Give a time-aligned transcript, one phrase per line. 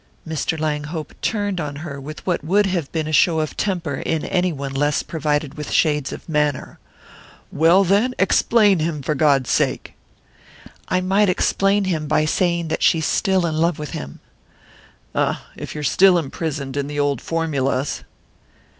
[0.27, 0.59] Mr.
[0.59, 4.51] Langhope turned on her with what would have been a show of temper in any
[4.51, 6.79] one less provided with shades of manner.
[7.51, 9.93] "Well, then, explain him, for God's sake!"
[10.87, 14.21] "I might explain him by saying that she's still in love with him."
[15.13, 18.03] "Ah, if you're still imprisoned in the old formulas!"